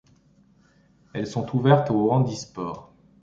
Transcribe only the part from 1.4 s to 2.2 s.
ouvertes au